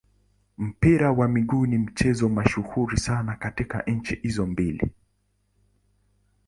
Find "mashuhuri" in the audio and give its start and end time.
2.29-2.97